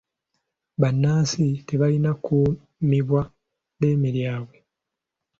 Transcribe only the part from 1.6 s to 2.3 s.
tebalina